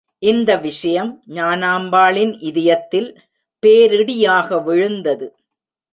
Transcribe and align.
இந்த 0.23 0.51
விஷயம் 0.57 1.11
ஞானாம்பாளின் 1.27 2.33
இதயத்தில் 2.41 3.09
பேரிடியாக 3.63 4.63
விழுந்தது. 4.63 5.27